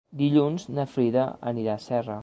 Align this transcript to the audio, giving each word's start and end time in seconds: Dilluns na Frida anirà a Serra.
Dilluns 0.21 0.63
na 0.79 0.87
Frida 0.95 1.27
anirà 1.53 1.77
a 1.79 1.85
Serra. 1.89 2.19